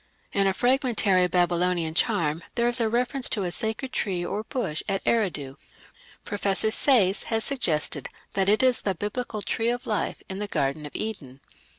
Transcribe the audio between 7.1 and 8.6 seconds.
has suggested that